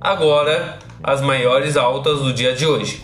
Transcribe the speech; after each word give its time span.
Agora, 0.00 0.78
as 1.02 1.20
maiores 1.20 1.76
altas 1.76 2.20
do 2.20 2.32
dia 2.32 2.54
de 2.54 2.64
hoje. 2.66 3.02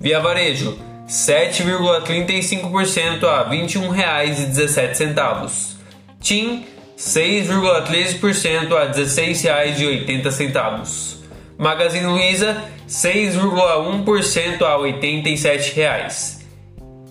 Via 0.00 0.18
Varejo, 0.20 0.76
7,35% 1.08 3.24
a 3.24 3.42
R$ 3.42 3.56
21,17. 3.56 5.76
TIM, 6.20 6.66
6,13% 6.98 8.74
a 8.74 8.84
R$ 8.84 8.92
16,80. 8.92 11.16
Magazine 11.58 12.06
Luiza 12.06 12.62
6,1% 12.88 14.62
a 14.62 14.76
R$ 14.76 14.92
87,00. 14.92 16.35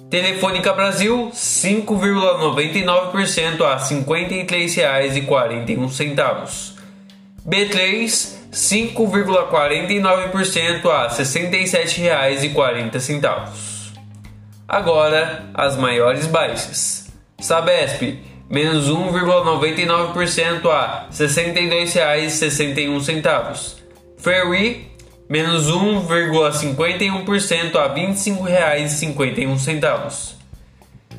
Telefônica 0.10 0.74
Brasil 0.74 1.30
5,99% 1.34 3.62
a 3.62 3.76
R$ 3.76 3.80
53,41. 3.80 6.76
B3 7.48 8.36
5,49% 8.56 10.90
a 10.90 11.04
R$ 11.04 11.10
67,40. 11.10 13.76
Agora 14.68 15.44
as 15.54 15.78
maiores 15.78 16.26
baixas. 16.28 17.14
Sabesp 17.40 18.18
menos 18.50 18.90
1,99% 18.90 20.68
a 20.70 21.08
R$ 21.10 21.12
62,61. 21.12 23.76
Ferry, 24.18 24.88
menos 25.30 25.72
1,51% 25.72 27.76
a 27.76 27.94
R$ 27.94 28.02
25,51. 28.02 30.34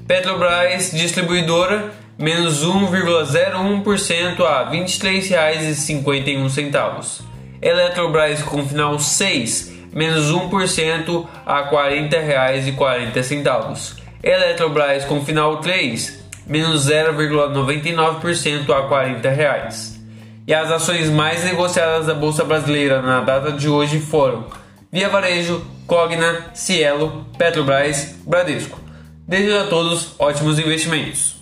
Petrobras 0.06 0.92
Distribuidora, 0.92 1.92
menos 2.16 2.64
1,01% 2.64 4.44
a 4.44 4.70
R$ 4.70 4.78
23,51. 4.78 7.24
Eletrobras 7.60 8.42
com 8.42 8.66
final 8.66 8.98
6, 8.98 9.72
menos 9.92 10.32
1% 10.32 11.28
a 11.44 11.60
R$ 11.62 11.70
40,40. 11.70 13.96
Eletrobras 14.22 15.04
com 15.04 15.22
final 15.24 15.60
3, 15.60 16.24
menos 16.46 16.88
0,99% 16.88 18.70
a 18.70 18.82
R$ 18.82 18.88
40. 18.88 19.95
E 20.46 20.54
as 20.54 20.70
ações 20.70 21.10
mais 21.10 21.42
negociadas 21.42 22.06
da 22.06 22.14
Bolsa 22.14 22.44
Brasileira 22.44 23.02
na 23.02 23.20
data 23.20 23.50
de 23.50 23.68
hoje 23.68 23.98
foram 23.98 24.46
Via 24.92 25.08
Varejo, 25.08 25.60
Cogna, 25.88 26.50
Cielo, 26.54 27.26
Petrobras, 27.36 28.14
Bradesco. 28.24 28.78
Desejo 29.26 29.58
a 29.58 29.64
todos 29.64 30.14
ótimos 30.20 30.56
investimentos. 30.60 31.35